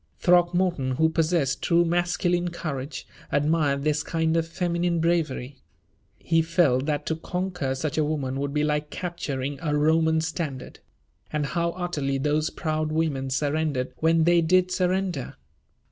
Throckmorton, 0.17 0.93
who 0.93 1.09
possessed 1.09 1.61
true 1.61 1.85
masculine 1.85 2.49
courage, 2.49 3.05
admired 3.31 3.83
this 3.83 4.01
kind 4.01 4.35
of 4.35 4.47
feminine 4.47 4.99
bravery. 4.99 5.57
He 6.17 6.41
felt 6.41 6.87
that 6.87 7.05
to 7.05 7.15
conquer 7.15 7.75
such 7.75 7.99
a 7.99 8.03
woman 8.03 8.39
would 8.39 8.51
be 8.51 8.63
like 8.63 8.89
capturing 8.89 9.59
a 9.61 9.77
Roman 9.77 10.19
standard. 10.19 10.79
And 11.31 11.45
how 11.45 11.73
utterly 11.73 12.17
those 12.17 12.49
proud 12.49 12.91
women 12.91 13.29
surrendered 13.29 13.93
when 13.97 14.23
they 14.23 14.41
did 14.41 14.71
surrender! 14.71 15.35